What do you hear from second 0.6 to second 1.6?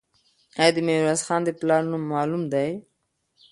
آیا د میرویس خان د